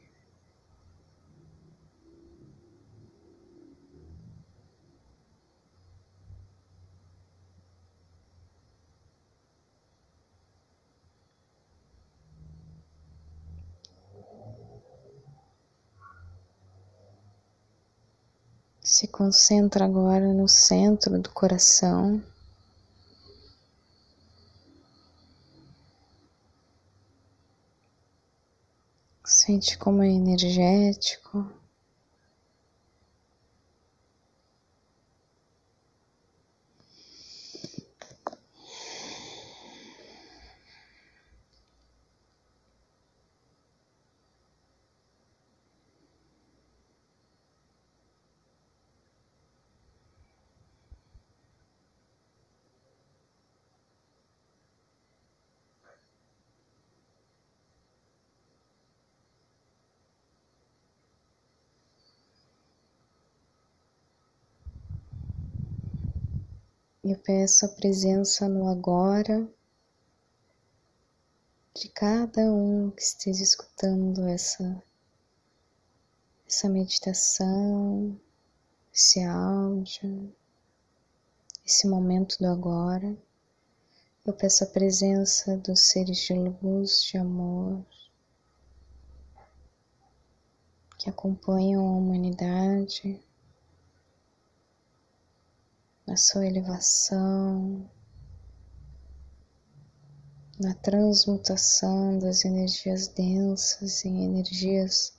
Se 18.95 19.09
concentra 19.09 19.83
agora 19.83 20.33
no 20.33 20.47
centro 20.47 21.21
do 21.21 21.29
coração. 21.29 22.23
Sente 29.25 29.77
como 29.77 30.01
é 30.01 30.07
energético. 30.07 31.45
Eu 67.07 67.19
peço 67.19 67.67
a 67.67 67.69
presença 67.69 68.49
no 68.49 68.67
agora 68.67 69.47
de 71.75 71.87
cada 71.89 72.51
um 72.51 72.89
que 72.89 73.03
esteja 73.03 73.43
escutando 73.43 74.27
essa 74.27 74.83
essa 76.47 76.67
meditação, 76.67 78.19
esse 78.91 79.23
áudio, 79.23 80.35
esse 81.63 81.87
momento 81.87 82.39
do 82.39 82.47
agora. 82.47 83.15
Eu 84.25 84.33
peço 84.33 84.63
a 84.63 84.67
presença 84.67 85.55
dos 85.57 85.81
seres 85.81 86.17
de 86.17 86.33
luz, 86.33 87.03
de 87.03 87.19
amor, 87.19 87.85
que 90.97 91.07
acompanham 91.07 91.87
a 91.87 91.97
humanidade 91.99 93.23
na 96.05 96.15
sua 96.15 96.45
elevação, 96.45 97.89
na 100.59 100.73
transmutação 100.75 102.19
das 102.19 102.45
energias 102.45 103.07
densas 103.07 104.05
em 104.05 104.23
energias 104.23 105.13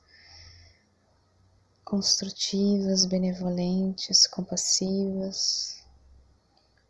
construtivas, 1.85 3.05
benevolentes, 3.05 4.27
compassivas. 4.27 5.85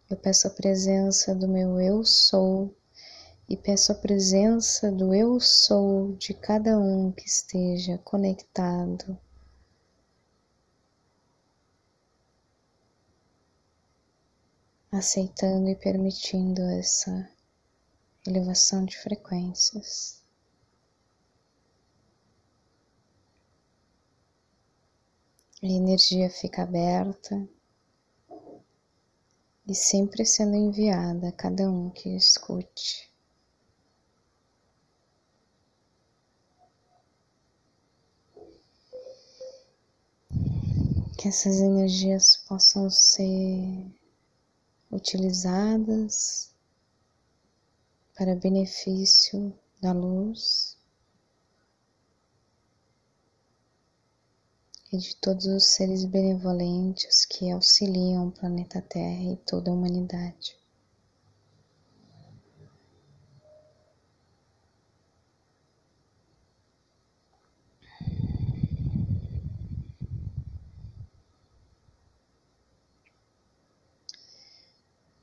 Eu 0.09 0.17
peço 0.17 0.47
a 0.47 0.51
presença 0.51 1.35
do 1.35 1.49
meu 1.49 1.81
eu 1.81 2.05
sou 2.05 2.75
e 3.49 3.57
peço 3.57 3.93
a 3.93 3.95
presença 3.95 4.91
do 4.93 5.15
eu 5.15 5.41
sou 5.41 6.13
de 6.15 6.35
cada 6.35 6.79
um 6.79 7.13
que 7.13 7.27
esteja 7.27 7.99
conectado 7.99 9.19
aceitando 14.99 15.69
e 15.69 15.77
permitindo 15.77 16.63
essa 16.63 17.29
elevação 18.27 18.85
de 18.85 18.97
frequências. 18.99 20.23
A 25.63 25.67
energia 25.67 26.31
fica 26.31 26.63
aberta 26.63 27.49
e 29.67 29.75
sempre 29.75 30.25
sendo 30.25 30.55
enviada 30.55 31.29
a 31.29 31.33
cada 31.33 31.69
um 31.71 31.91
que 31.91 32.17
escute. 32.17 33.11
Que 41.19 41.29
essas 41.29 41.57
energias 41.57 42.37
possam 42.47 42.89
ser 42.91 43.96
utilizadas 44.91 46.55
para 48.17 48.35
benefício 48.35 49.53
da 49.81 49.93
luz 49.93 50.77
e 54.93 54.99
de 54.99 55.17
todos 55.17 55.47
os 55.47 55.65
seres 55.65 56.05
benevolentes 56.05 57.25
que 57.25 57.51
auxiliam 57.51 58.29
o 58.29 58.33
planeta 58.33 58.81
Terra 58.81 59.33
e 59.33 59.37
toda 59.37 59.71
a 59.71 59.75
humanidade. 59.75 60.57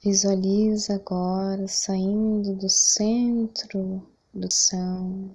Visualiza 0.03 0.95
agora 0.95 1.65
saindo 1.65 2.53
do 2.57 2.69
centro 2.69 4.05
do 4.33 4.51
chão 4.51 5.33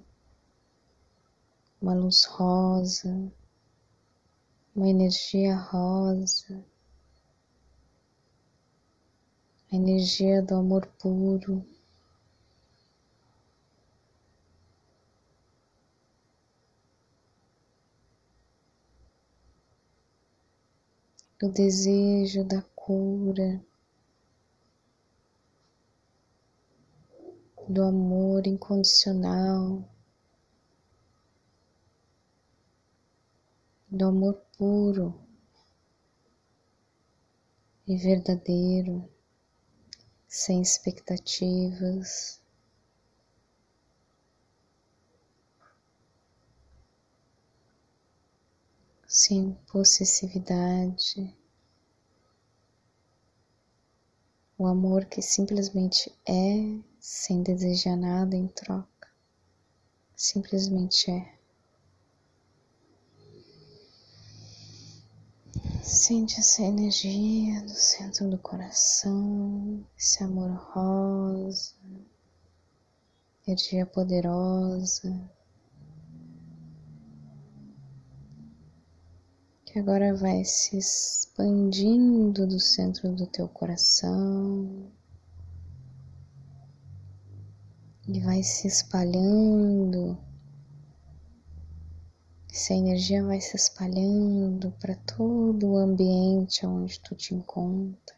uma 1.81 1.95
luz 1.95 2.25
rosa, 2.25 3.31
uma 4.75 4.87
energia 4.87 5.55
rosa, 5.55 6.63
a 9.71 9.75
energia 9.75 10.43
do 10.43 10.53
amor 10.53 10.85
puro. 10.99 11.65
Do 21.39 21.49
desejo 21.49 22.43
da 22.43 22.61
cura, 22.75 23.59
do 27.69 27.83
amor 27.83 28.47
incondicional, 28.47 29.87
do 33.87 34.05
amor 34.07 34.33
puro 34.57 35.13
e 37.87 37.95
verdadeiro, 37.95 39.07
sem 40.27 40.63
expectativas. 40.63 42.41
Sem 49.07 49.53
possessividade, 49.71 51.35
o 54.57 54.65
amor 54.65 55.05
que 55.05 55.21
simplesmente 55.21 56.11
é 56.27 56.79
sem 57.11 57.41
desejar 57.41 57.95
nada 57.95 58.35
em 58.35 58.47
troca, 58.47 59.09
simplesmente 60.15 61.09
é. 61.09 61.39
Sente 65.81 66.39
essa 66.39 66.61
energia 66.61 67.63
do 67.63 67.73
centro 67.73 68.29
do 68.29 68.37
coração, 68.37 69.83
esse 69.97 70.23
amor 70.23 70.51
rosa, 70.51 71.73
energia 73.47 73.87
poderosa, 73.87 75.19
que 79.65 79.79
agora 79.79 80.15
vai 80.15 80.45
se 80.45 80.77
expandindo 80.77 82.45
do 82.45 82.59
centro 82.59 83.11
do 83.15 83.25
teu 83.25 83.47
coração 83.47 84.91
e 88.11 88.19
vai 88.21 88.41
se 88.41 88.67
espalhando. 88.67 90.17
Essa 92.51 92.73
energia 92.73 93.23
vai 93.23 93.39
se 93.39 93.55
espalhando 93.55 94.71
para 94.79 94.95
todo 94.95 95.67
o 95.67 95.77
ambiente 95.77 96.65
onde 96.65 96.99
tu 97.01 97.13
te 97.13 97.35
encontra, 97.35 98.15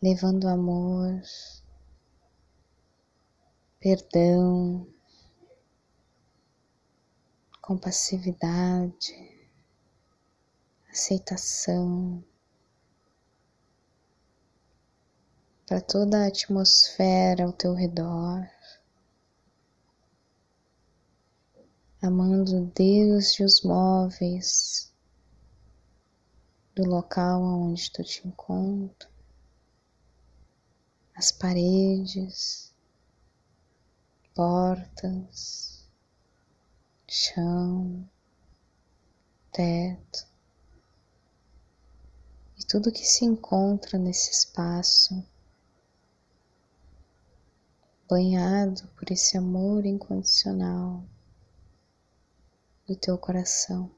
levando 0.00 0.46
amor, 0.46 1.20
perdão, 3.80 4.86
compassividade, 7.60 9.12
aceitação. 10.88 12.22
Para 15.72 15.80
toda 15.80 16.22
a 16.22 16.26
atmosfera 16.26 17.44
ao 17.44 17.52
teu 17.54 17.72
redor, 17.72 18.46
amando 22.02 22.66
Deus 22.74 23.40
e 23.40 23.42
os 23.42 23.62
móveis 23.62 24.92
do 26.74 26.84
local 26.84 27.40
onde 27.40 27.90
tu 27.90 28.04
te 28.04 28.28
encontra, 28.28 29.08
as 31.16 31.32
paredes, 31.32 32.70
portas, 34.34 35.88
chão, 37.08 38.06
teto. 39.50 40.28
E 42.58 42.66
tudo 42.66 42.92
que 42.92 43.06
se 43.06 43.24
encontra 43.24 43.98
nesse 43.98 44.32
espaço 44.32 45.31
banhado 48.08 48.88
por 48.96 49.10
esse 49.10 49.36
amor 49.36 49.86
incondicional 49.86 51.02
do 52.86 52.96
teu 52.96 53.16
coração. 53.16 53.90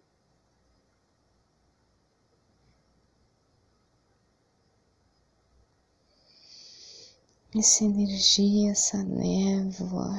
Essa 7.56 7.84
energia, 7.84 8.72
essa 8.72 9.02
névoa, 9.04 10.12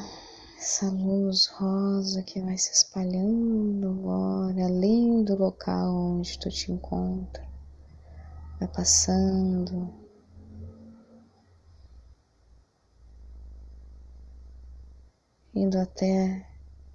essa 0.58 0.89
luz 0.89 1.48
rosa 1.48 2.24
que 2.24 2.39
vai 2.39 2.58
se 2.58 2.71
espalhando 2.71 3.89
agora 3.89 4.65
além 4.65 5.21
do 5.24 5.36
local 5.36 5.93
onde 5.93 6.39
tu 6.39 6.50
te 6.50 6.71
encontra, 6.71 7.45
vai 8.58 8.69
passando. 8.69 10.05
Indo 15.56 15.80
até 15.80 16.46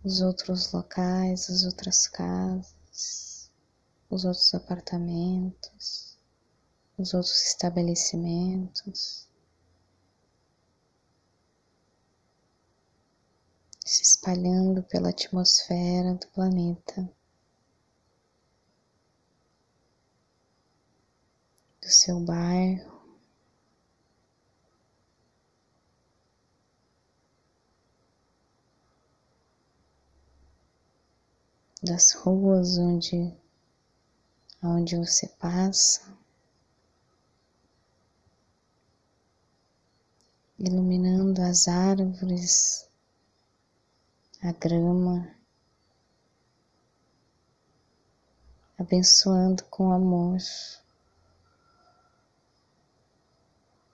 os 0.04 0.20
outros 0.20 0.70
locais, 0.72 1.48
as 1.48 1.64
outras 1.64 2.06
casas, 2.06 3.50
os 4.10 4.24
outros 4.24 4.52
apartamentos, 4.54 6.18
os 6.98 7.14
outros 7.14 7.42
estabelecimentos. 7.46 9.26
Se 13.84 14.02
espalhando 14.02 14.82
pela 14.82 15.08
atmosfera 15.08 16.14
do 16.14 16.26
planeta. 16.28 17.10
do 21.80 21.88
seu 21.88 22.20
bairro. 22.20 22.99
Das 31.82 32.12
ruas 32.12 32.78
onde, 32.78 33.34
onde 34.62 34.96
você 34.96 35.28
passa, 35.28 36.02
iluminando 40.58 41.40
as 41.42 41.66
árvores, 41.68 42.88
a 44.42 44.52
grama, 44.52 45.34
abençoando 48.78 49.64
com 49.64 49.90
amor. 49.92 50.38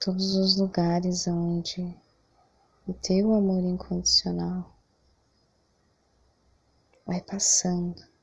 todos 0.07 0.37
os 0.37 0.57
lugares 0.57 1.27
onde 1.27 1.93
o 2.87 2.95
teu 2.95 3.35
amor 3.35 3.61
incondicional 3.65 4.76
vai 7.07 7.23
passando. 7.23 8.16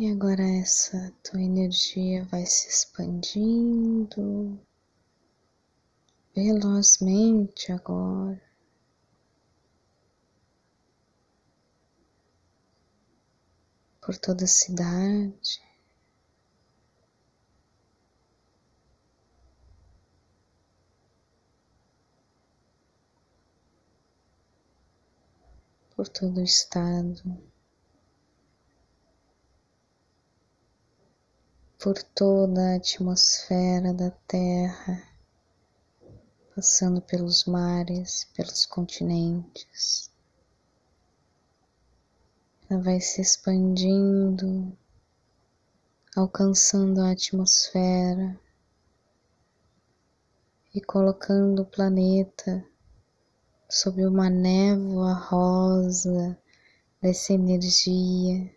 E 0.00 0.10
agora 0.10 0.42
essa 0.42 1.12
tua 1.22 1.42
energia 1.42 2.24
vai 2.24 2.46
se 2.46 2.70
expandindo 2.70 4.58
velozmente 6.34 7.70
agora. 7.70 8.40
Por 14.00 14.16
toda 14.16 14.44
a 14.44 14.48
cidade. 14.48 15.60
Por 25.94 26.08
todo 26.08 26.40
o 26.40 26.42
estado. 26.42 27.59
Por 31.80 32.02
toda 32.02 32.60
a 32.60 32.76
atmosfera 32.76 33.94
da 33.94 34.10
Terra, 34.28 35.02
passando 36.54 37.00
pelos 37.00 37.46
mares, 37.46 38.28
pelos 38.36 38.66
continentes. 38.66 40.10
Ela 42.68 42.82
vai 42.82 43.00
se 43.00 43.22
expandindo, 43.22 44.76
alcançando 46.14 47.00
a 47.00 47.12
atmosfera 47.12 48.38
e 50.74 50.82
colocando 50.82 51.62
o 51.62 51.66
planeta 51.66 52.62
sob 53.70 54.04
uma 54.04 54.28
névoa 54.28 55.14
rosa 55.14 56.38
dessa 57.00 57.32
energia 57.32 58.54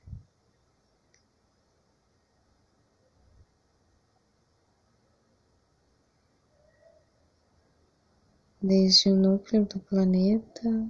desde 8.64 9.10
o 9.10 9.16
núcleo 9.18 9.66
do 9.66 9.78
planeta 9.78 10.90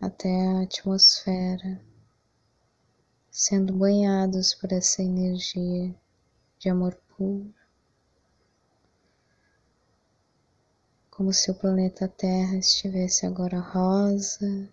até 0.00 0.46
a 0.46 0.60
atmosfera, 0.62 1.84
sendo 3.28 3.72
banhados 3.72 4.54
por 4.54 4.70
essa 4.70 5.02
energia 5.02 5.92
de 6.56 6.68
amor 6.68 6.94
puro, 7.16 7.52
como 11.10 11.32
se 11.32 11.50
o 11.50 11.54
planeta 11.56 12.06
Terra 12.06 12.56
estivesse 12.56 13.26
agora 13.26 13.58
rosa. 13.58 14.70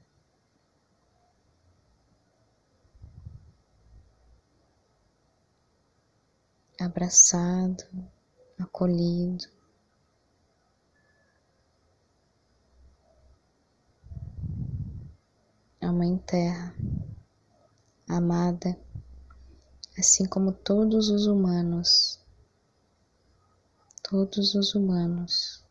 Abraçado, 6.80 7.84
acolhido. 8.60 9.61
Mãe 16.02 16.18
Terra, 16.18 16.76
amada, 18.10 18.76
assim 19.96 20.26
como 20.26 20.52
todos 20.52 21.10
os 21.10 21.28
humanos, 21.28 22.20
todos 24.02 24.56
os 24.56 24.74
humanos. 24.74 25.64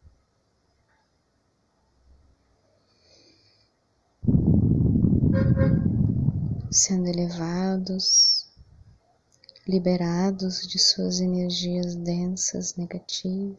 Sendo 6.71 7.09
elevados, 7.09 8.47
liberados 9.67 10.61
de 10.61 10.79
suas 10.79 11.19
energias 11.19 11.97
densas 11.97 12.77
negativas, 12.77 13.59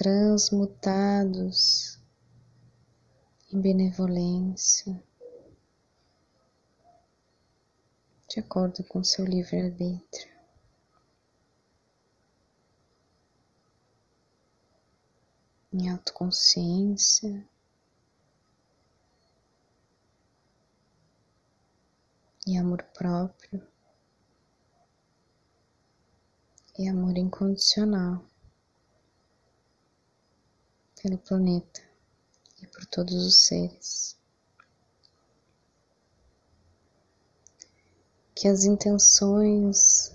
transmutados 0.00 2.00
em 3.52 3.60
benevolência, 3.60 4.98
de 8.26 8.40
acordo 8.40 8.82
com 8.84 9.04
seu 9.04 9.26
livre-arbítrio. 9.26 10.32
Em 15.70 15.90
autoconsciência, 15.90 17.46
e 22.46 22.56
amor 22.56 22.82
próprio 22.94 23.62
e 26.78 26.88
amor 26.88 27.18
incondicional 27.18 28.24
pelo 31.02 31.16
planeta 31.18 31.80
e 32.62 32.66
por 32.66 32.84
todos 32.86 33.14
os 33.26 33.46
seres. 33.46 34.18
Que 38.34 38.48
as 38.48 38.64
intenções 38.64 40.14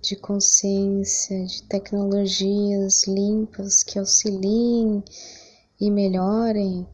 de 0.00 0.16
consciência, 0.16 1.44
de 1.46 1.62
tecnologias 1.64 3.06
limpas 3.06 3.82
que 3.82 3.98
auxiliem 3.98 5.02
e 5.80 5.90
melhorem 5.90 6.86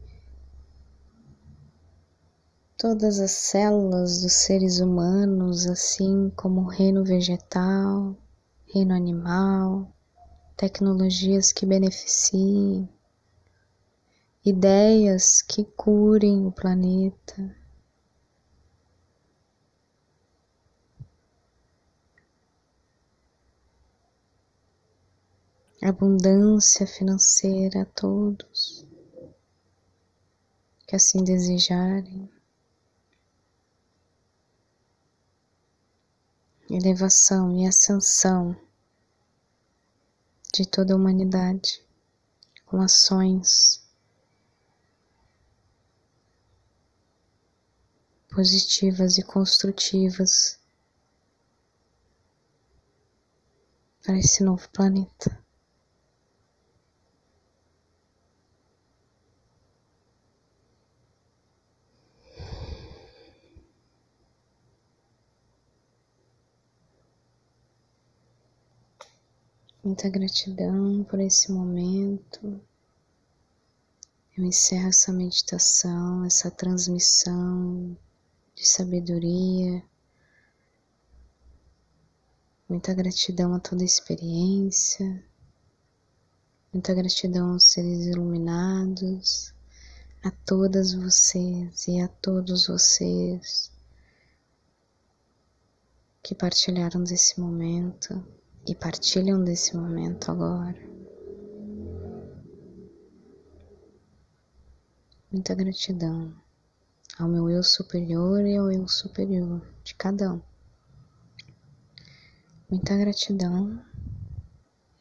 todas 2.77 3.19
as 3.19 3.31
células 3.31 4.21
dos 4.21 4.33
seres 4.33 4.79
humanos, 4.79 5.67
assim 5.67 6.31
como 6.35 6.61
o 6.61 6.67
reino 6.67 7.03
vegetal, 7.03 8.15
reino 8.65 8.95
animal, 8.95 9.93
tecnologias 10.57 11.51
que 11.51 11.65
beneficiem, 11.65 12.89
ideias 14.43 15.41
que 15.41 15.63
curem 15.63 16.45
o 16.47 16.51
planeta. 16.51 17.55
Abundância 25.81 26.85
financeira 26.85 27.81
a 27.81 27.85
todos 27.85 28.85
que 30.91 30.95
assim 30.97 31.23
desejarem. 31.23 32.29
elevação 36.69 37.57
e 37.57 37.67
ascensão 37.67 38.55
de 40.53 40.65
toda 40.65 40.93
a 40.93 40.95
humanidade 40.95 41.83
com 42.65 42.81
ações 42.81 43.80
positivas 48.31 49.17
e 49.17 49.23
construtivas 49.23 50.57
para 54.01 54.17
esse 54.17 54.41
novo 54.41 54.67
planeta. 54.69 55.37
Muita 69.83 70.09
gratidão 70.09 71.03
por 71.03 71.19
esse 71.19 71.51
momento. 71.51 72.61
Eu 74.37 74.45
encerro 74.45 74.87
essa 74.87 75.11
meditação, 75.11 76.23
essa 76.23 76.49
transmissão 76.49 77.97
de 78.61 78.67
sabedoria. 78.67 79.83
Muita 82.69 82.93
gratidão 82.93 83.55
a 83.55 83.59
toda 83.59 83.81
a 83.81 83.85
experiência. 83.85 85.25
Muita 86.71 86.93
gratidão 86.93 87.53
aos 87.53 87.65
seres 87.65 88.05
iluminados, 88.05 89.51
a 90.23 90.29
todas 90.45 90.93
vocês 90.93 91.87
e 91.87 91.99
a 92.01 92.07
todos 92.07 92.67
vocês 92.67 93.71
que 96.21 96.35
partilharam 96.35 97.03
desse 97.03 97.41
momento 97.41 98.23
e 98.67 98.75
partilham 98.75 99.43
desse 99.43 99.75
momento 99.75 100.29
agora. 100.29 100.79
Muita 105.31 105.55
gratidão 105.55 106.31
ao 107.19 107.27
meu 107.27 107.49
eu 107.49 107.63
superior 107.63 108.45
e 108.45 108.57
ao 108.57 108.71
eu 108.71 108.87
superior 108.87 109.61
de 109.83 109.93
cada 109.95 110.33
um. 110.33 110.41
Muita 112.69 112.95
gratidão. 112.95 113.83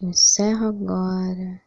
Eu 0.00 0.08
encerro 0.08 0.66
agora 0.66 1.62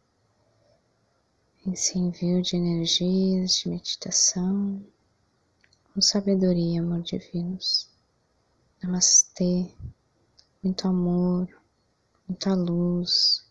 esse 1.66 1.98
envio 1.98 2.42
de 2.42 2.58
energias 2.58 3.58
de 3.58 3.70
meditação 3.70 4.86
com 5.94 6.02
sabedoria, 6.02 6.82
amor 6.82 7.02
divinos. 7.02 7.90
Namastê, 8.82 9.72
muito 10.62 10.88
amor, 10.88 11.48
muita 12.28 12.54
luz, 12.54 13.46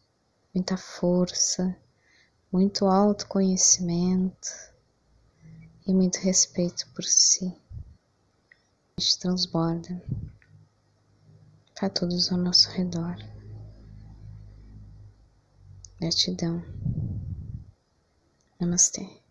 muita 0.55 0.77
força, 0.77 1.75
muito 2.53 2.85
autoconhecimento 2.85 4.72
e 5.87 5.93
muito 5.93 6.17
respeito 6.19 6.87
por 6.95 7.05
si. 7.05 7.47
A 8.97 9.01
gente 9.01 9.19
transborda 9.19 10.03
para 11.75 11.91
todos 11.91 12.31
ao 12.31 12.39
nosso 12.39 12.71
redor. 12.71 13.17
Gratidão. 15.99 16.63
Namastê. 18.61 19.23